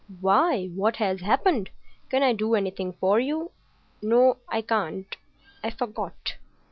[0.19, 1.69] "Why, what has happened?
[2.09, 3.51] Can I do anything for you?
[4.01, 5.15] No, I can't.
[5.63, 6.37] I forgot."